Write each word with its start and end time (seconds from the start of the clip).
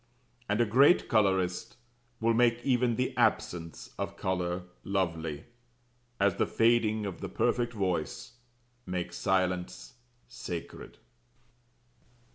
And 0.49 0.59
a 0.59 0.65
great 0.65 1.07
colourist 1.07 1.77
will 2.19 2.33
make 2.33 2.61
even 2.65 2.95
the 2.95 3.15
absence 3.15 3.93
of 3.99 4.17
colour 4.17 4.63
lovely, 4.83 5.45
as 6.19 6.37
the 6.37 6.47
fading 6.47 7.05
of 7.05 7.21
the 7.21 7.29
perfect 7.29 7.73
voice 7.73 8.37
makes 8.87 9.15
silence 9.15 9.97
sacred. 10.27 10.97